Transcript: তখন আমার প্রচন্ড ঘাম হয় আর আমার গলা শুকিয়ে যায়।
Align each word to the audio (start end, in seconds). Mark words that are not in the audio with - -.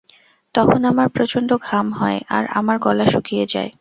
তখন 0.55 0.79
আমার 0.85 1.07
প্রচন্ড 1.09 1.49
ঘাম 1.61 1.87
হয় 1.93 2.19
আর 2.29 2.43
আমার 2.49 2.77
গলা 2.79 3.05
শুকিয়ে 3.05 3.45
যায়। 3.45 3.69